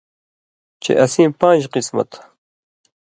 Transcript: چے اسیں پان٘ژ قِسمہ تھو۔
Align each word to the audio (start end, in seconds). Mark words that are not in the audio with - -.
چے 0.81 0.91
اسیں 1.03 1.29
پان٘ژ 1.39 1.61
قِسمہ 1.73 2.03
تھو۔ 2.11 2.19